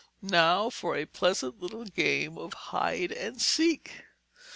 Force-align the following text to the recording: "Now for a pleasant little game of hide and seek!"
"Now 0.23 0.71
for 0.71 0.95
a 0.97 1.05
pleasant 1.05 1.59
little 1.61 1.85
game 1.85 2.35
of 2.35 2.53
hide 2.73 3.11
and 3.11 3.39
seek!" 3.39 4.03